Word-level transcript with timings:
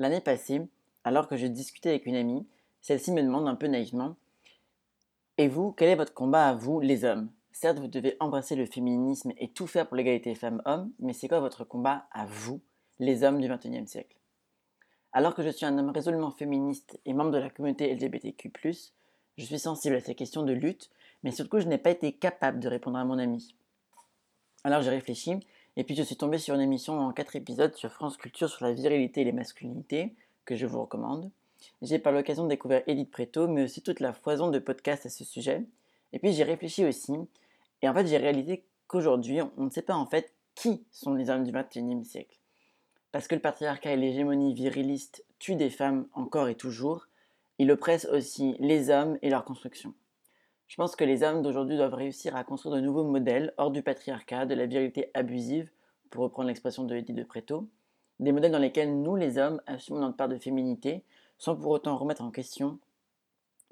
L'année 0.00 0.22
passée, 0.22 0.62
alors 1.04 1.28
que 1.28 1.36
je 1.36 1.46
discutais 1.46 1.90
avec 1.90 2.06
une 2.06 2.16
amie, 2.16 2.46
celle-ci 2.80 3.12
me 3.12 3.22
demande 3.22 3.46
un 3.46 3.54
peu 3.54 3.66
naïvement 3.66 4.16
Et 5.36 5.46
vous, 5.46 5.72
quel 5.72 5.90
est 5.90 5.94
votre 5.94 6.14
combat 6.14 6.48
à 6.48 6.54
vous, 6.54 6.80
les 6.80 7.04
hommes? 7.04 7.30
Certes, 7.52 7.80
vous 7.80 7.86
devez 7.86 8.16
embrasser 8.18 8.56
le 8.56 8.64
féminisme 8.64 9.30
et 9.36 9.52
tout 9.52 9.66
faire 9.66 9.86
pour 9.86 9.98
l'égalité 9.98 10.34
femmes-hommes, 10.34 10.90
mais 11.00 11.12
c'est 11.12 11.28
quoi 11.28 11.40
votre 11.40 11.64
combat 11.64 12.06
à 12.12 12.24
vous, 12.24 12.62
les 12.98 13.24
hommes 13.24 13.42
du 13.42 13.46
XXIe 13.46 13.86
siècle? 13.86 14.16
Alors 15.12 15.34
que 15.34 15.42
je 15.42 15.50
suis 15.50 15.66
un 15.66 15.76
homme 15.76 15.90
résolument 15.90 16.30
féministe 16.30 16.98
et 17.04 17.12
membre 17.12 17.32
de 17.32 17.38
la 17.38 17.50
communauté 17.50 17.94
LGBTQ, 17.94 18.50
je 19.36 19.44
suis 19.44 19.58
sensible 19.58 19.96
à 19.96 20.00
ces 20.00 20.14
questions 20.14 20.44
de 20.44 20.54
lutte, 20.54 20.88
mais 21.22 21.30
surtout 21.30 21.60
je 21.60 21.68
n'ai 21.68 21.76
pas 21.76 21.90
été 21.90 22.14
capable 22.14 22.58
de 22.58 22.68
répondre 22.68 22.96
à 22.96 23.04
mon 23.04 23.18
ami. 23.18 23.54
Alors 24.64 24.80
j'ai 24.80 24.88
réfléchi, 24.88 25.40
et 25.80 25.82
puis 25.82 25.94
je 25.94 26.02
suis 26.02 26.16
tombé 26.16 26.36
sur 26.36 26.54
une 26.54 26.60
émission 26.60 27.00
en 27.00 27.10
quatre 27.10 27.36
épisodes 27.36 27.74
sur 27.74 27.90
France 27.90 28.18
Culture 28.18 28.50
sur 28.50 28.66
la 28.66 28.74
virilité 28.74 29.22
et 29.22 29.24
les 29.24 29.32
masculinités, 29.32 30.14
que 30.44 30.54
je 30.54 30.66
vous 30.66 30.82
recommande. 30.82 31.30
J'ai 31.80 31.98
par 31.98 32.12
l'occasion 32.12 32.46
découvert 32.46 32.82
Edith 32.86 33.10
Preto, 33.10 33.48
mais 33.48 33.62
aussi 33.62 33.80
toute 33.80 34.00
la 34.00 34.12
foison 34.12 34.50
de 34.50 34.58
podcasts 34.58 35.06
à 35.06 35.08
ce 35.08 35.24
sujet. 35.24 35.64
Et 36.12 36.18
puis 36.18 36.34
j'ai 36.34 36.44
réfléchi 36.44 36.84
aussi, 36.84 37.14
et 37.80 37.88
en 37.88 37.94
fait 37.94 38.06
j'ai 38.06 38.18
réalisé 38.18 38.62
qu'aujourd'hui 38.88 39.40
on 39.56 39.64
ne 39.64 39.70
sait 39.70 39.80
pas 39.80 39.94
en 39.94 40.04
fait 40.04 40.34
qui 40.54 40.84
sont 40.90 41.14
les 41.14 41.30
hommes 41.30 41.44
du 41.44 41.50
XXIe 41.50 42.04
siècle. 42.04 42.36
Parce 43.10 43.26
que 43.26 43.34
le 43.34 43.40
patriarcat 43.40 43.94
et 43.94 43.96
l'hégémonie 43.96 44.52
viriliste 44.52 45.24
tuent 45.38 45.56
des 45.56 45.70
femmes 45.70 46.08
encore 46.12 46.48
et 46.48 46.56
toujours, 46.56 47.06
il 47.58 47.72
oppresse 47.72 48.04
aussi 48.04 48.54
les 48.58 48.90
hommes 48.90 49.16
et 49.22 49.30
leur 49.30 49.46
construction. 49.46 49.94
Je 50.70 50.76
pense 50.76 50.94
que 50.94 51.02
les 51.02 51.24
hommes 51.24 51.42
d'aujourd'hui 51.42 51.76
doivent 51.76 51.94
réussir 51.94 52.36
à 52.36 52.44
construire 52.44 52.76
de 52.76 52.80
nouveaux 52.80 53.02
modèles 53.02 53.52
hors 53.56 53.72
du 53.72 53.82
patriarcat, 53.82 54.46
de 54.46 54.54
la 54.54 54.66
virilité 54.66 55.10
abusive, 55.14 55.68
pour 56.10 56.22
reprendre 56.22 56.46
l'expression 56.46 56.84
de 56.84 56.94
Edith 56.94 57.16
de 57.16 57.24
Preto, 57.24 57.66
des 58.20 58.30
modèles 58.30 58.52
dans 58.52 58.60
lesquels 58.60 59.02
nous, 59.02 59.16
les 59.16 59.36
hommes, 59.36 59.60
assumons 59.66 59.98
notre 59.98 60.16
part 60.16 60.28
de 60.28 60.38
féminité, 60.38 61.02
sans 61.38 61.56
pour 61.56 61.72
autant 61.72 61.96
remettre 61.96 62.22
en 62.22 62.30
question 62.30 62.78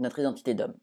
notre 0.00 0.18
identité 0.18 0.54
d'homme. 0.54 0.74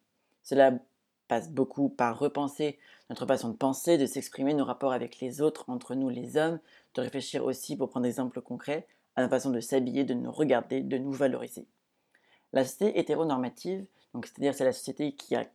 Cela 0.42 0.80
passe 1.28 1.50
beaucoup 1.50 1.90
par 1.90 2.18
repenser 2.18 2.80
notre 3.10 3.26
façon 3.26 3.50
de 3.50 3.58
penser, 3.58 3.98
de 3.98 4.06
s'exprimer, 4.06 4.54
nos 4.54 4.64
rapports 4.64 4.94
avec 4.94 5.20
les 5.20 5.42
autres, 5.42 5.70
entre 5.70 5.96
nous 5.96 6.08
les 6.08 6.38
hommes, 6.38 6.62
de 6.94 7.02
réfléchir 7.02 7.44
aussi, 7.44 7.76
pour 7.76 7.90
prendre 7.90 8.06
des 8.06 8.12
exemples 8.12 8.40
concrets, 8.40 8.88
à 9.18 9.22
la 9.22 9.28
façon 9.28 9.50
de 9.50 9.60
s'habiller, 9.60 10.06
de 10.06 10.14
nous 10.14 10.32
regarder, 10.32 10.80
de 10.80 10.98
nous 10.98 11.12
valoriser. 11.12 11.68
La 12.54 12.64
société 12.64 12.98
hétéronormative, 13.02 13.86
donc 14.14 14.28
c'est-à-dire 14.28 14.56
c'est 14.56 14.64
la 14.64 14.72
société 14.72 15.12
qui 15.12 15.36
a 15.36 15.46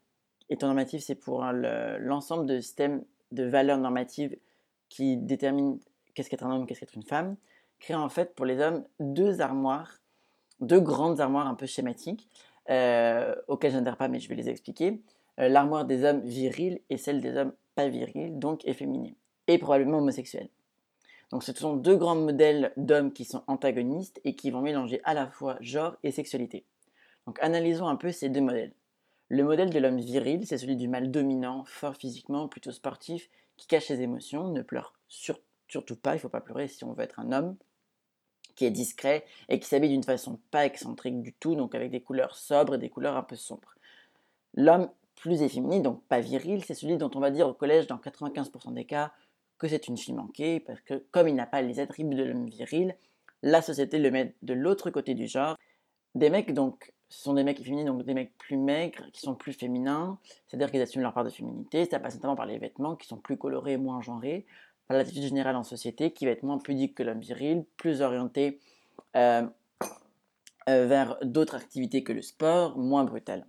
hétéronormative, 0.50 1.00
c'est 1.00 1.14
pour 1.14 1.42
l'ensemble 1.44 2.46
de 2.46 2.60
systèmes 2.60 3.04
de 3.32 3.44
valeurs 3.44 3.78
normatives 3.78 4.36
qui 4.88 5.16
déterminent 5.16 5.78
qu'est-ce 6.14 6.28
qu'être 6.28 6.44
un 6.44 6.54
homme, 6.54 6.66
qu'est-ce 6.66 6.80
qu'être 6.80 6.96
une 6.96 7.04
femme, 7.04 7.36
crée 7.78 7.94
en 7.94 8.08
fait 8.08 8.34
pour 8.34 8.44
les 8.44 8.60
hommes 8.60 8.84
deux 8.98 9.40
armoires, 9.40 10.00
deux 10.60 10.80
grandes 10.80 11.20
armoires 11.20 11.46
un 11.46 11.54
peu 11.54 11.66
schématiques, 11.66 12.28
euh, 12.68 13.34
auxquelles 13.48 13.72
je 13.72 13.76
n'adhère 13.76 13.96
pas, 13.96 14.08
mais 14.08 14.20
je 14.20 14.28
vais 14.28 14.34
les 14.34 14.48
expliquer. 14.48 15.00
Euh, 15.38 15.48
l'armoire 15.48 15.84
des 15.84 16.04
hommes 16.04 16.20
virils 16.20 16.80
et 16.90 16.98
celle 16.98 17.20
des 17.20 17.36
hommes 17.36 17.52
pas 17.74 17.88
virils, 17.88 18.38
donc 18.38 18.66
efféminés, 18.66 19.16
et 19.46 19.58
probablement 19.58 19.98
homosexuels. 19.98 20.50
Donc 21.30 21.44
ce 21.44 21.52
sont 21.52 21.76
deux 21.76 21.96
grands 21.96 22.16
modèles 22.16 22.72
d'hommes 22.76 23.12
qui 23.12 23.24
sont 23.24 23.42
antagonistes 23.46 24.20
et 24.24 24.34
qui 24.34 24.50
vont 24.50 24.60
mélanger 24.60 25.00
à 25.04 25.14
la 25.14 25.28
fois 25.28 25.56
genre 25.60 25.96
et 26.02 26.10
sexualité. 26.10 26.64
Donc 27.26 27.38
analysons 27.40 27.86
un 27.86 27.96
peu 27.96 28.10
ces 28.10 28.28
deux 28.28 28.40
modèles. 28.40 28.72
Le 29.30 29.44
modèle 29.44 29.70
de 29.70 29.78
l'homme 29.78 30.00
viril, 30.00 30.44
c'est 30.44 30.58
celui 30.58 30.74
du 30.74 30.88
mâle 30.88 31.08
dominant, 31.08 31.64
fort 31.64 31.94
physiquement, 31.94 32.48
plutôt 32.48 32.72
sportif, 32.72 33.30
qui 33.56 33.68
cache 33.68 33.86
ses 33.86 34.02
émotions, 34.02 34.48
ne 34.48 34.60
pleure 34.60 34.92
surtout 35.08 35.94
pas, 35.94 36.14
il 36.14 36.16
ne 36.16 36.20
faut 36.22 36.28
pas 36.28 36.40
pleurer 36.40 36.66
si 36.66 36.82
on 36.82 36.92
veut 36.92 37.04
être 37.04 37.20
un 37.20 37.30
homme, 37.30 37.56
qui 38.56 38.64
est 38.64 38.72
discret 38.72 39.24
et 39.48 39.60
qui 39.60 39.68
s'habille 39.68 39.90
d'une 39.90 40.02
façon 40.02 40.40
pas 40.50 40.66
excentrique 40.66 41.22
du 41.22 41.32
tout, 41.32 41.54
donc 41.54 41.76
avec 41.76 41.92
des 41.92 42.00
couleurs 42.00 42.34
sobres 42.34 42.74
et 42.74 42.78
des 42.78 42.90
couleurs 42.90 43.16
un 43.16 43.22
peu 43.22 43.36
sombres. 43.36 43.76
L'homme 44.54 44.90
plus 45.14 45.42
efféminé, 45.42 45.78
donc 45.78 46.02
pas 46.08 46.18
viril, 46.18 46.64
c'est 46.64 46.74
celui 46.74 46.96
dont 46.96 47.10
on 47.14 47.20
va 47.20 47.30
dire 47.30 47.46
au 47.46 47.54
collège 47.54 47.86
dans 47.86 47.98
95% 47.98 48.74
des 48.74 48.84
cas 48.84 49.12
que 49.58 49.68
c'est 49.68 49.86
une 49.86 49.96
fille 49.96 50.14
manquée, 50.14 50.58
parce 50.58 50.80
que 50.80 51.04
comme 51.12 51.28
il 51.28 51.36
n'a 51.36 51.46
pas 51.46 51.62
les 51.62 51.78
attributs 51.78 52.16
de 52.16 52.24
l'homme 52.24 52.48
viril, 52.48 52.96
la 53.42 53.62
société 53.62 54.00
le 54.00 54.10
met 54.10 54.34
de 54.42 54.54
l'autre 54.54 54.90
côté 54.90 55.14
du 55.14 55.28
genre. 55.28 55.56
Des 56.16 56.30
mecs 56.30 56.52
donc 56.52 56.92
ce 57.10 57.24
sont 57.24 57.34
des 57.34 57.42
mecs 57.42 57.62
féminins, 57.62 57.84
donc 57.84 58.04
des 58.04 58.14
mecs 58.14 58.36
plus 58.38 58.56
maigres, 58.56 59.04
qui 59.12 59.20
sont 59.20 59.34
plus 59.34 59.52
féminins, 59.52 60.18
c'est-à-dire 60.46 60.70
qu'ils 60.70 60.80
assument 60.80 61.02
leur 61.02 61.12
part 61.12 61.24
de 61.24 61.30
féminité. 61.30 61.84
Ça 61.90 61.98
passe 61.98 62.14
notamment 62.14 62.36
par 62.36 62.46
les 62.46 62.56
vêtements 62.58 62.94
qui 62.94 63.08
sont 63.08 63.16
plus 63.16 63.36
colorés 63.36 63.72
et 63.72 63.76
moins 63.76 64.00
genrés, 64.00 64.46
par 64.86 64.96
l'attitude 64.96 65.24
générale 65.24 65.56
en 65.56 65.64
société 65.64 66.12
qui 66.12 66.24
va 66.24 66.30
être 66.30 66.44
moins 66.44 66.58
pudique 66.58 66.94
que 66.94 67.02
l'homme 67.02 67.20
viril, 67.20 67.64
plus 67.76 68.00
orienté 68.00 68.60
euh, 69.16 69.42
euh, 70.68 70.86
vers 70.86 71.18
d'autres 71.22 71.56
activités 71.56 72.04
que 72.04 72.12
le 72.12 72.22
sport, 72.22 72.78
moins 72.78 73.04
brutal. 73.04 73.44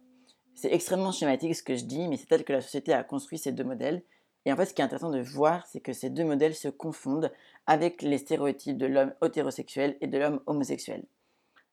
C'est 0.55 0.73
extrêmement 0.73 1.11
schématique 1.11 1.55
ce 1.55 1.63
que 1.63 1.75
je 1.75 1.85
dis, 1.85 2.07
mais 2.07 2.17
c'est 2.17 2.27
tel 2.27 2.43
que 2.43 2.53
la 2.53 2.61
société 2.61 2.93
a 2.93 3.03
construit 3.03 3.37
ces 3.37 3.51
deux 3.51 3.63
modèles. 3.63 4.01
Et 4.45 4.51
en 4.51 4.55
fait, 4.55 4.65
ce 4.65 4.73
qui 4.73 4.81
est 4.81 4.85
intéressant 4.85 5.11
de 5.11 5.21
voir, 5.21 5.67
c'est 5.67 5.81
que 5.81 5.93
ces 5.93 6.09
deux 6.09 6.23
modèles 6.23 6.55
se 6.55 6.67
confondent 6.67 7.31
avec 7.67 8.01
les 8.01 8.17
stéréotypes 8.17 8.77
de 8.77 8.87
l'homme 8.87 9.13
hétérosexuel 9.23 9.97
et 10.01 10.07
de 10.07 10.17
l'homme 10.17 10.41
homosexuel. 10.47 11.03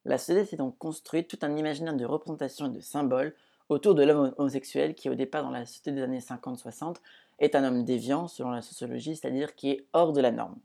La 0.05 0.19
société 0.19 0.45
s'est 0.45 0.57
donc 0.57 0.79
construite 0.79 1.29
tout 1.29 1.39
un 1.43 1.57
imaginaire 1.57 1.95
de 1.95 2.05
représentation 2.05 2.67
et 2.67 2.77
de 2.77 2.81
symboles 2.81 3.35
autour 3.69 3.95
de 3.95 4.03
l'homme 4.03 4.33
homosexuel 4.39 4.95
qui, 4.95 5.11
au 5.11 5.15
départ, 5.15 5.43
dans 5.43 5.51
la 5.51 5.67
société 5.67 5.93
des 5.93 6.03
années 6.03 6.21
50-60, 6.21 6.97
est 7.39 7.55
un 7.55 7.65
homme 7.65 7.85
déviant, 7.85 8.29
selon 8.29 8.51
la 8.51 8.63
sociologie, 8.63 9.17
c'est-à-dire 9.17 9.55
qui 9.55 9.71
est 9.71 9.87
hors 9.93 10.13
de 10.13 10.21
la 10.21 10.31
norme, 10.31 10.57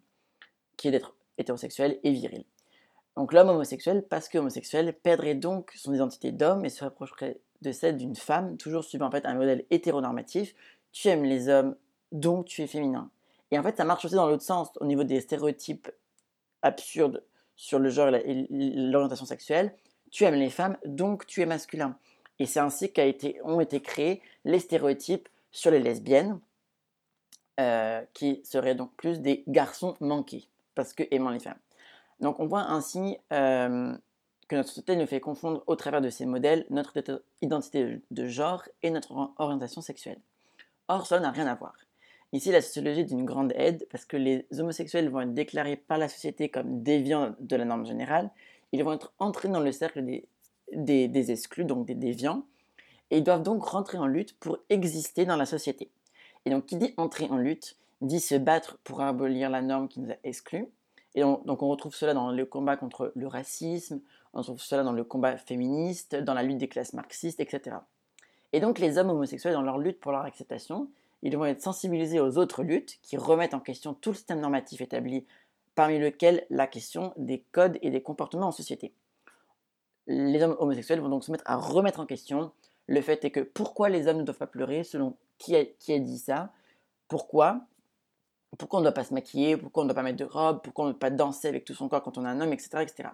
qui 0.78 0.88
est 0.88 0.92
d'être 0.92 1.16
hétérosexuel 1.38 2.00
et 2.04 2.12
viril. 2.12 2.46
Donc 3.16 3.34
l'homme 3.34 3.50
homosexuel, 3.50 4.04
parce 4.04 4.28
que 4.28 4.38
homosexuel, 4.38 4.94
perdrait 4.94 5.36
donc 5.36 5.72
son 5.76 5.94
identité 5.94 6.32
d'homme 6.32 6.66
et 6.66 6.70
se 6.70 6.84
rapprocherait 6.84 7.40
de 7.62 7.72
celle 7.72 7.98
d'une 7.98 8.16
femme, 8.16 8.58
toujours 8.58 8.84
suivant 8.84 9.10
en 9.10 9.20
un 9.24 9.36
modèle 9.36 9.66
hétéronormatif. 9.70 10.56
Tu 10.92 11.08
aimes 11.10 11.24
les 11.24 11.48
hommes, 11.48 11.76
donc 12.12 12.46
tu 12.46 12.62
es 12.62 12.68
féminin. 12.68 13.10
Et 13.52 13.60
en 13.60 13.64
fait, 13.64 13.78
ça 13.78 13.86
marche 13.86 14.06
aussi 14.06 14.16
dans 14.16 14.28
l'autre 14.28 14.44
sens, 14.44 14.70
au 14.80 14.86
niveau 14.86 15.04
des 15.04 15.22
stéréotypes 15.22 15.92
absurdes 16.62 17.24
sur 17.56 17.80
le 17.80 17.90
genre 17.90 18.14
et 18.14 18.48
l'orientation 18.50 19.26
sexuelle, 19.26 19.74
tu 20.12 20.24
aimes 20.26 20.36
les 20.36 20.50
femmes, 20.50 20.78
donc 20.86 21.26
tu 21.26 21.42
es 21.42 21.46
masculin. 21.46 21.98
Et 22.40 22.46
c'est 22.46 22.60
ainsi 22.60 22.92
qu'ont 22.92 23.04
été, 23.04 23.40
été 23.62 23.82
créés 23.82 24.22
les 24.46 24.60
stéréotypes 24.60 25.30
sur 25.52 25.72
les 25.72 25.80
lesbiennes, 25.80 26.40
euh, 27.60 28.02
qui 28.14 28.42
seraient 28.44 28.76
donc 28.76 28.96
plus 28.96 29.20
des 29.22 29.44
garçons 29.48 29.96
manqués, 30.00 30.48
parce 30.76 30.94
que 30.94 31.04
aimant 31.12 31.30
les 31.30 31.40
femmes. 31.40 31.60
Donc 32.20 32.40
on 32.40 32.48
voit 32.48 32.64
ainsi 32.64 33.18
euh, 33.32 33.96
que 34.48 34.56
notre 34.56 34.70
société 34.70 34.96
nous 34.96 35.06
fait 35.06 35.20
confondre 35.20 35.64
au 35.68 35.76
travers 35.76 36.02
de 36.02 36.10
ces 36.10 36.26
modèles 36.26 36.66
notre 36.70 36.94
identité 37.42 38.02
de 38.10 38.28
genre 38.28 38.64
et 38.82 38.90
notre 38.90 39.32
orientation 39.38 39.82
sexuelle. 39.82 40.20
Or, 40.88 41.06
cela 41.06 41.22
n'a 41.22 41.32
rien 41.32 41.48
à 41.48 41.56
voir. 41.56 41.76
Ici, 42.34 42.52
la 42.52 42.62
sociologie 42.62 43.02
est 43.02 43.06
d'une 43.06 43.26
grande 43.26 43.54
aide 43.56 43.88
parce 43.92 44.06
que 44.06 44.18
les 44.18 44.48
homosexuels 44.60 45.08
vont 45.08 45.22
être 45.22 45.36
déclarés 45.36 45.78
par 45.78 46.00
la 46.00 46.10
société 46.10 46.50
comme 46.50 46.82
déviants 46.82 47.36
de 47.40 47.56
la 47.56 47.64
norme 47.64 47.86
générale. 47.86 48.32
Ils 48.72 48.84
vont 48.84 48.94
être 48.94 49.14
entrés 49.20 49.50
dans 49.50 49.60
le 49.60 49.72
cercle 49.72 50.04
des, 50.04 50.28
des, 51.08 51.32
exclus, 51.32 51.64
donc 51.64 51.86
des 51.86 51.94
déviants, 51.94 52.44
et 53.12 53.20
ils 53.20 53.24
doivent 53.24 53.44
donc 53.44 53.64
rentrer 53.64 54.00
en 54.00 54.08
lutte 54.08 54.36
pour 54.40 54.58
exister 54.70 55.26
dans 55.26 55.36
la 55.36 55.46
société. 55.46 55.92
Et 56.46 56.50
donc, 56.50 56.66
qui 56.66 56.76
dit 56.76 56.96
entrer 56.98 57.28
en 57.30 57.38
lutte, 57.38 57.78
dit 58.02 58.20
se 58.20 58.34
battre 58.34 58.80
pour 58.84 59.02
abolir 59.02 59.52
la 59.52 59.62
norme 59.62 59.88
qui 59.88 60.00
nous 60.00 60.12
a 60.12 60.16
exclus. 60.24 60.68
Et 61.14 61.22
donc, 61.22 61.62
on 61.62 61.68
retrouve 61.68 61.94
cela 61.94 62.16
dans 62.16 62.32
le 62.32 62.46
combat 62.48 62.78
contre 62.78 63.12
le 63.16 63.28
racisme, 63.28 64.02
on 64.34 64.40
retrouve 64.40 64.60
cela 64.60 64.82
dans 64.82 64.92
le 64.92 65.04
combat 65.04 65.38
féministe, 65.38 66.16
dans 66.16 66.34
la 66.34 66.42
lutte 66.42 66.58
des 66.58 66.68
classes 66.68 66.94
marxistes, 66.94 67.40
etc. 67.40 67.76
Et 68.54 68.60
donc, 68.60 68.80
les 68.80 68.98
hommes 68.98 69.12
homosexuels, 69.12 69.54
dans 69.54 69.62
leur 69.62 69.78
lutte 69.78 70.00
pour 70.00 70.12
leur 70.12 70.22
acceptation, 70.22 70.90
ils 71.24 71.38
vont 71.38 71.46
être 71.46 71.62
sensibilisés 71.62 72.20
aux 72.20 72.38
autres 72.38 72.64
luttes 72.64 73.00
qui 73.02 73.18
remettent 73.18 73.54
en 73.54 73.62
question 73.62 73.94
tout 73.94 74.10
le 74.12 74.16
système 74.16 74.42
normatif 74.42 74.82
établi, 74.82 75.26
parmi 75.74 75.98
lequel 75.98 76.46
la 76.50 76.68
question 76.68 77.14
des 77.18 77.44
codes 77.52 77.80
et 77.82 77.90
des 77.90 78.04
comportements 78.04 78.48
en 78.48 78.52
société. 78.52 78.94
Les 80.06 80.44
hommes 80.44 80.58
homosexuels 80.60 81.00
vont 81.00 81.10
donc 81.10 81.24
se 81.24 81.32
mettre 81.32 81.46
à 81.48 81.56
remettre 81.56 82.02
en 82.02 82.06
question 82.06 82.52
le 82.88 83.02
fait 83.02 83.24
est 83.24 83.32
que 83.32 83.40
pourquoi 83.40 83.88
les 83.88 84.08
hommes 84.08 84.18
ne 84.18 84.24
doivent 84.24 84.38
pas 84.38 84.48
pleurer, 84.48 84.84
selon 84.84 85.16
qui 85.38 85.56
a, 85.56 86.00
dit 86.00 86.18
ça, 86.18 86.52
pourquoi, 87.08 87.62
pourquoi 88.58 88.80
on 88.80 88.82
ne 88.82 88.86
doit 88.86 88.94
pas 88.94 89.06
se 89.06 89.14
maquiller, 89.14 89.56
pourquoi 89.56 89.84
on 89.84 89.86
ne 89.86 89.90
doit 89.90 89.96
pas 89.96 90.04
mettre 90.04 90.18
de 90.18 90.26
robe, 90.26 90.62
pourquoi 90.62 90.86
on 90.86 90.88
ne 90.90 90.92
doit 90.92 91.00
pas 91.00 91.10
danser 91.10 91.48
avec 91.48 91.64
tout 91.64 91.74
son 91.74 91.88
corps 91.88 92.04
quand 92.04 92.18
on 92.18 92.26
est 92.26 92.30
un 92.30 92.42
homme, 92.42 92.52
etc., 92.52 92.82
etc. 92.82 93.10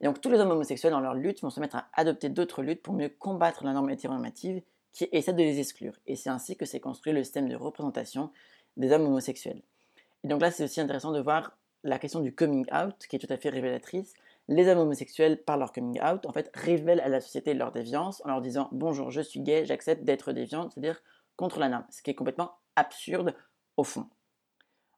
Et 0.00 0.04
donc 0.04 0.20
tous 0.20 0.30
les 0.30 0.38
hommes 0.38 0.52
homosexuels 0.52 0.92
dans 0.92 1.00
leur 1.00 1.14
lutte 1.14 1.42
vont 1.42 1.50
se 1.50 1.58
mettre 1.58 1.74
à 1.74 1.88
adopter 1.94 2.28
d'autres 2.28 2.62
luttes 2.62 2.82
pour 2.82 2.94
mieux 2.94 3.08
combattre 3.08 3.64
la 3.64 3.72
norme 3.72 3.90
hétéronormative 3.90 4.62
qui 4.92 5.08
essaie 5.12 5.32
de 5.32 5.38
les 5.38 5.60
exclure. 5.60 5.94
Et 6.06 6.16
c'est 6.16 6.30
ainsi 6.30 6.56
que 6.56 6.64
s'est 6.64 6.80
construit 6.80 7.12
le 7.12 7.22
système 7.22 7.48
de 7.48 7.56
représentation 7.56 8.30
des 8.76 8.92
hommes 8.92 9.06
homosexuels. 9.06 9.62
Et 10.24 10.28
donc 10.28 10.40
là, 10.40 10.50
c'est 10.50 10.64
aussi 10.64 10.80
intéressant 10.80 11.12
de 11.12 11.20
voir 11.20 11.56
la 11.84 11.98
question 11.98 12.20
du 12.20 12.34
coming 12.34 12.66
out, 12.72 12.94
qui 13.08 13.16
est 13.16 13.18
tout 13.18 13.32
à 13.32 13.36
fait 13.36 13.50
révélatrice. 13.50 14.14
Les 14.48 14.66
hommes 14.68 14.78
homosexuels, 14.78 15.42
par 15.42 15.58
leur 15.58 15.72
coming 15.72 16.00
out, 16.02 16.26
en 16.26 16.32
fait, 16.32 16.50
révèlent 16.54 17.00
à 17.00 17.08
la 17.08 17.20
société 17.20 17.54
leur 17.54 17.70
déviance 17.72 18.22
en 18.24 18.28
leur 18.28 18.40
disant 18.40 18.68
Bonjour, 18.72 19.10
je 19.10 19.20
suis 19.20 19.40
gay, 19.40 19.64
j'accepte 19.66 20.04
d'être 20.04 20.32
déviant, 20.32 20.70
c'est-à-dire 20.70 21.00
contre 21.36 21.60
la 21.60 21.68
norme, 21.68 21.84
ce 21.90 22.02
qui 22.02 22.10
est 22.10 22.14
complètement 22.14 22.52
absurde 22.74 23.34
au 23.76 23.84
fond. 23.84 24.06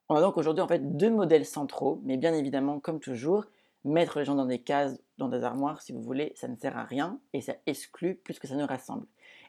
On 0.09 0.15
a 0.15 0.21
donc 0.21 0.37
aujourd'hui 0.37 0.61
en 0.61 0.67
fait 0.67 0.97
deux 0.97 1.09
modèles 1.09 1.45
centraux, 1.45 2.01
mais 2.03 2.17
bien 2.17 2.33
évidemment, 2.33 2.79
comme 2.79 2.99
toujours, 2.99 3.45
mettre 3.83 4.19
les 4.19 4.25
gens 4.25 4.35
dans 4.35 4.45
des 4.45 4.59
cases, 4.59 5.01
dans 5.17 5.29
des 5.29 5.43
armoires, 5.43 5.81
si 5.81 5.93
vous 5.93 6.01
voulez, 6.01 6.33
ça 6.35 6.47
ne 6.47 6.55
sert 6.55 6.77
à 6.77 6.83
rien 6.83 7.19
et 7.33 7.41
ça 7.41 7.55
exclut 7.65 8.15
plus 8.15 8.39
que 8.39 8.47
ça 8.47 8.55
ne 8.55 8.63
rassemble. 8.63 9.07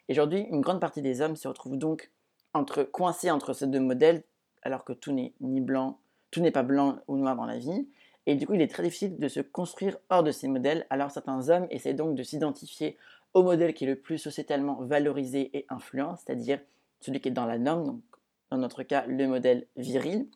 Aujourd'hui, 0.09 0.41
une 0.51 0.61
grande 0.61 0.81
partie 0.81 1.03
des 1.03 1.21
hommes 1.21 1.37
se 1.37 1.49
retrouvent 1.49 1.79
donc 1.79 2.11
entre, 2.55 2.83
coincés 2.83 3.31
entre 3.31 3.53
ces 3.53 3.67
deux 3.67 3.81
modèles, 3.81 4.25
alors 4.63 4.85
que 4.85 4.93
tout 4.93 5.13
n'est 5.13 5.33
ni 5.41 5.61
blanc, 5.61 5.99
tout 6.31 6.41
n'est 6.41 6.51
pas 6.51 6.63
blanc 6.63 6.99
ou 7.09 7.17
noir 7.17 7.37
dans 7.37 7.47
la 7.47 7.59
vie. 7.59 7.89
Et 8.27 8.35
du 8.35 8.47
coup, 8.47 8.55
il 8.55 8.63
est 8.63 8.71
très 8.71 8.83
difficile 8.83 9.19
de 9.19 9.29
se 9.29 9.41
construire 9.41 9.97
hors 10.11 10.23
de 10.23 10.31
ces 10.31 10.49
modèles. 10.49 10.87
Alors 10.91 11.11
certains 11.11 11.49
hommes 11.49 11.67
essaient 11.71 11.95
donc 11.95 12.15
de 12.15 12.23
s'identifier 12.23 12.97
au 13.35 13.43
modèle 13.43 13.75
qui 13.75 13.85
est 13.85 13.89
le 13.89 13.97
plus 13.97 14.19
sociétalement 14.19 14.75
valorisé 14.83 15.51
et 15.57 15.67
influent, 15.71 16.17
c'est-à-dire 16.17 16.61
celui 17.01 17.21
qui 17.21 17.29
est 17.29 17.33
dans 17.33 17.47
la 17.47 17.59
norme, 17.59 17.85
donc 17.85 18.03
dans 18.51 18.59
notre 18.59 18.83
cas 18.83 19.07
le 19.07 19.27
modèle 19.27 19.67
viril. 19.77 20.29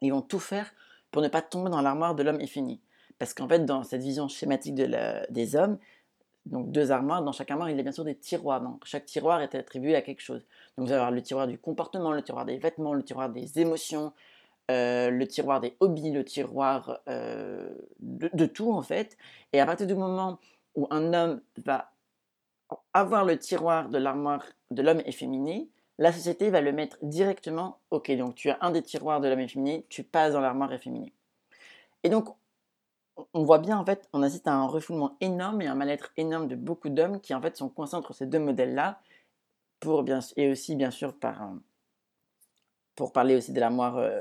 Ils 0.00 0.12
vont 0.12 0.22
tout 0.22 0.40
faire 0.40 0.72
pour 1.10 1.22
ne 1.22 1.28
pas 1.28 1.42
tomber 1.42 1.70
dans 1.70 1.82
l'armoire 1.82 2.14
de 2.14 2.22
l'homme 2.22 2.40
effini. 2.40 2.80
Parce 3.18 3.34
qu'en 3.34 3.48
fait, 3.48 3.64
dans 3.64 3.84
cette 3.84 4.02
vision 4.02 4.26
schématique 4.26 4.74
des 4.74 5.56
hommes, 5.56 5.78
donc 6.46 6.72
deux 6.72 6.90
armoires, 6.90 7.22
dans 7.22 7.32
chaque 7.32 7.50
armoire, 7.50 7.70
il 7.70 7.76
y 7.76 7.80
a 7.80 7.82
bien 7.82 7.92
sûr 7.92 8.04
des 8.04 8.16
tiroirs. 8.16 8.60
Donc 8.60 8.84
chaque 8.84 9.06
tiroir 9.06 9.40
est 9.40 9.54
attribué 9.54 9.94
à 9.94 10.02
quelque 10.02 10.20
chose. 10.20 10.44
Donc 10.76 10.86
vous 10.86 10.92
allez 10.92 11.00
avoir 11.00 11.10
le 11.12 11.22
tiroir 11.22 11.46
du 11.46 11.58
comportement, 11.58 12.12
le 12.12 12.22
tiroir 12.22 12.44
des 12.44 12.58
vêtements, 12.58 12.94
le 12.94 13.04
tiroir 13.04 13.30
des 13.30 13.60
émotions, 13.60 14.12
euh, 14.70 15.10
le 15.10 15.26
tiroir 15.26 15.60
des 15.60 15.76
hobbies, 15.80 16.10
le 16.10 16.24
tiroir 16.24 17.00
euh, 17.08 17.70
de, 18.00 18.46
tout 18.46 18.72
en 18.72 18.82
fait. 18.82 19.16
Et 19.52 19.60
à 19.60 19.66
partir 19.66 19.86
du 19.86 19.94
moment 19.94 20.38
où 20.74 20.88
un 20.90 21.14
homme 21.14 21.40
va 21.64 21.92
avoir 22.92 23.24
le 23.24 23.38
tiroir 23.38 23.88
de 23.88 23.98
l'armoire 23.98 24.44
de 24.70 24.82
l'homme 24.82 25.02
efféminé, 25.06 25.68
la 25.98 26.12
société 26.12 26.50
va 26.50 26.60
le 26.60 26.72
mettre 26.72 26.96
directement, 27.02 27.78
ok, 27.90 28.10
donc 28.16 28.34
tu 28.34 28.50
as 28.50 28.58
un 28.62 28.70
des 28.70 28.82
tiroirs 28.82 29.20
de 29.20 29.28
l'homme 29.28 29.40
efféminé, 29.40 29.84
tu 29.88 30.02
passes 30.02 30.32
dans 30.32 30.40
l'armoire 30.40 30.72
efféminée. 30.72 31.12
Et 32.02 32.08
donc, 32.08 32.34
on 33.34 33.44
voit 33.44 33.58
bien, 33.58 33.78
en 33.78 33.84
fait, 33.84 34.08
on 34.12 34.22
assiste 34.22 34.46
à 34.46 34.54
un 34.54 34.66
refoulement 34.66 35.16
énorme 35.20 35.62
et 35.62 35.66
un 35.66 35.74
mal-être 35.74 36.12
énorme 36.16 36.48
de 36.48 36.56
beaucoup 36.56 36.88
d'hommes 36.88 37.20
qui, 37.20 37.34
en 37.34 37.42
fait, 37.42 37.56
sont 37.56 37.68
coincés 37.68 37.96
entre 37.96 38.14
ces 38.14 38.26
deux 38.26 38.38
modèles-là, 38.38 39.00
pour 39.80 40.02
bien, 40.02 40.20
et 40.36 40.50
aussi, 40.50 40.76
bien 40.76 40.90
sûr, 40.90 41.14
par, 41.14 41.52
pour 42.94 43.12
parler 43.12 43.36
aussi 43.36 43.52
de 43.52 43.60
l'armoire 43.60 43.98
euh, 43.98 44.20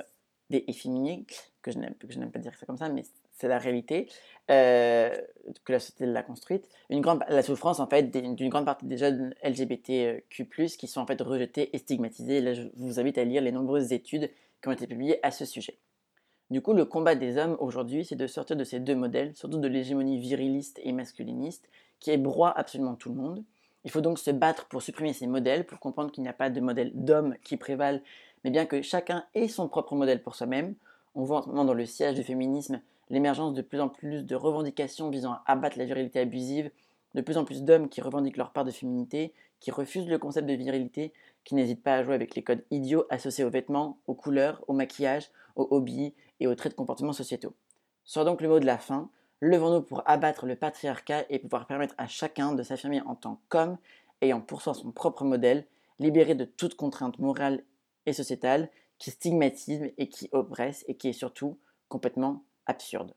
des 0.50 0.64
efféminés, 0.68 1.26
que 1.62 1.72
je 1.72 1.80
n'aime 1.80 2.32
pas 2.32 2.40
dire 2.40 2.56
ça 2.56 2.66
comme 2.66 2.78
ça, 2.78 2.90
mais 2.90 3.04
c'est 3.34 3.48
la 3.48 3.58
réalité, 3.58 4.10
euh, 4.50 5.16
que 5.64 5.72
la 5.72 5.80
société 5.80 6.06
l'a 6.06 6.24
construite. 6.24 6.68
Une 6.90 7.02
grande, 7.02 7.24
la 7.30 7.44
souffrance, 7.44 7.80
en 7.80 7.88
fait, 7.88 8.04
d'une 8.04 8.50
grande 8.50 8.66
partie 8.66 8.86
des 8.86 8.98
jeunes 8.98 9.34
LGBTQ+, 9.44 10.46
qui 10.78 10.88
sont 10.88 11.02
en 11.02 11.06
fait 11.06 11.20
rejetés 11.22 11.76
et 11.76 11.80
stigmatisés. 11.80 12.42
Là, 12.42 12.54
je 12.54 12.64
vous 12.76 13.00
invite 13.00 13.18
à 13.18 13.24
lire 13.24 13.42
les 13.42 13.52
nombreuses 13.52 13.94
études 13.94 14.30
qui 14.62 14.68
ont 14.68 14.72
été 14.72 14.88
publiées 14.88 15.20
à 15.26 15.32
ce 15.32 15.46
sujet. 15.46 15.80
Du 16.52 16.62
coup, 16.62 16.74
le 16.74 16.84
combat 16.84 17.16
des 17.16 17.38
hommes 17.38 17.56
aujourd'hui, 17.62 18.04
c'est 18.04 18.18
de 18.18 18.28
sortir 18.28 18.58
de 18.58 18.66
ces 18.66 18.82
deux 18.82 18.94
modèles, 18.94 19.34
surtout 19.38 19.58
de 19.58 19.70
l'hégémonie 19.70 20.20
viriliste 20.20 20.82
et 20.84 20.92
masculiniste, 20.92 21.70
qui 22.02 22.12
ébroie 22.12 22.52
absolument 22.52 22.96
tout 22.96 23.08
le 23.08 23.16
monde. 23.16 23.46
Il 23.86 23.90
faut 23.90 24.02
donc 24.02 24.20
se 24.20 24.32
battre 24.32 24.66
pour 24.66 24.82
supprimer 24.82 25.14
ces 25.14 25.28
modèles, 25.28 25.66
pour 25.66 25.80
comprendre 25.80 26.12
qu'il 26.12 26.24
n'y 26.24 26.30
a 26.30 26.34
pas 26.34 26.50
de 26.50 26.60
modèle 26.60 26.92
d'homme 26.94 27.36
qui 27.42 27.56
prévalent, 27.56 28.02
mais 28.44 28.50
bien 28.50 28.66
que 28.66 28.82
chacun 28.82 29.24
ait 29.34 29.48
son 29.48 29.70
propre 29.70 29.96
modèle 29.96 30.22
pour 30.22 30.36
soi-même. 30.36 30.76
On 31.16 31.24
voit 31.24 31.38
en 31.38 31.42
ce 31.44 31.48
moment 31.48 31.64
dans 31.64 31.74
le 31.74 31.86
siège 31.86 32.16
du 32.16 32.24
féminisme 32.24 32.82
l'émergence 33.10 33.54
de 33.54 33.62
plus 33.62 33.80
en 33.80 33.88
plus 33.88 34.26
de 34.26 34.36
revendications 34.36 35.10
visant 35.10 35.32
à 35.32 35.44
abattre 35.46 35.78
la 35.78 35.86
virilité 35.86 36.20
abusive, 36.20 36.70
de 37.16 37.22
plus 37.22 37.38
en 37.38 37.46
plus 37.46 37.64
d'hommes 37.64 37.88
qui 37.88 38.02
revendiquent 38.02 38.36
leur 38.36 38.52
part 38.52 38.66
de 38.66 38.72
féminité, 38.72 39.32
qui 39.62 39.72
refusent 39.72 40.10
le 40.10 40.18
concept 40.18 40.50
de 40.50 40.54
virilité, 40.54 41.14
qui 41.46 41.56
n'hésitent 41.56 41.82
pas 41.84 41.96
à 41.96 42.04
jouer 42.04 42.16
avec 42.16 42.36
les 42.36 42.44
codes 42.44 42.66
idiots 42.72 43.06
associés 43.10 43.46
aux 43.46 43.50
vêtements, 43.50 43.98
aux 44.06 44.16
couleurs, 44.16 44.66
au 44.68 44.74
maquillage, 44.74 45.32
aux 45.56 45.68
hobbies 45.72 46.14
et 46.42 46.48
aux 46.48 46.56
traits 46.56 46.74
de 46.74 46.78
comportement 46.78 47.14
sociétaux. 47.14 47.54
Soit 48.04 48.26
donc 48.26 48.42
le 48.42 48.50
mot 48.50 48.60
de 48.60 48.66
la 48.66 48.78
fin, 48.78 49.10
levons-nous 49.40 49.84
pour 49.84 50.04
abattre 50.06 50.46
le 50.46 50.58
patriarcat 50.58 51.26
et 51.30 51.40
pouvoir 51.40 51.68
permettre 51.68 51.96
à 51.98 52.08
chacun 52.08 52.54
de 52.54 52.64
s'affirmer 52.64 53.00
en 53.02 53.16
tant 53.16 53.40
qu'homme, 53.48 53.78
ayant 54.22 54.42
pour 54.42 54.62
soi 54.62 54.74
son 54.74 54.92
propre 54.92 55.24
modèle, 55.24 55.66
libéré 56.00 56.36
de 56.36 56.46
toute 56.46 56.76
contrainte 56.76 57.20
morale 57.20 57.64
et 58.08 58.14
sociétale 58.14 58.70
qui 58.98 59.12
stigmatise 59.12 59.94
et 59.98 60.10
qui 60.10 60.30
oppresse 60.32 60.84
et 60.88 60.98
qui 60.98 61.10
est 61.10 61.14
surtout 61.14 61.60
complètement 61.88 62.44
absurde. 62.66 63.14